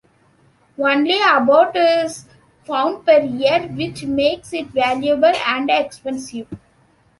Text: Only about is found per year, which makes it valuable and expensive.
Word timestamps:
Only 0.79 1.19
about 1.21 1.75
is 1.77 2.25
found 2.65 3.05
per 3.05 3.19
year, 3.19 3.67
which 3.67 4.03
makes 4.03 4.51
it 4.51 4.65
valuable 4.69 5.25
and 5.45 5.69
expensive. 5.69 6.47